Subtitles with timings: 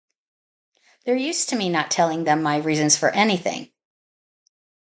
[1.05, 3.71] They’re used to me not telling them my reasons for anything.